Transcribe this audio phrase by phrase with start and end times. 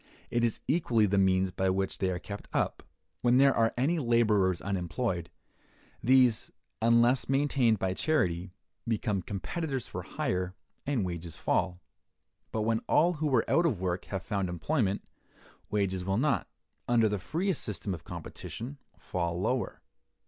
[0.31, 2.81] It is equally the means by which they are kept up.
[3.21, 5.29] When there are any laborers unemployed,
[6.01, 6.49] these,
[6.81, 8.51] unless maintained by charity,
[8.87, 10.55] become competitors for hire,
[10.87, 11.83] and wages fall;
[12.51, 15.03] but when all who were out of work have found employment,
[15.69, 16.47] wages will not,
[16.87, 19.83] under the freest system of competition, fall lower.